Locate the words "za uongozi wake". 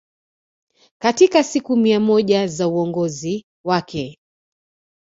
2.47-4.19